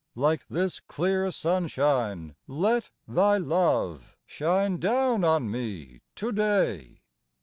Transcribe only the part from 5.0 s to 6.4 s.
on me to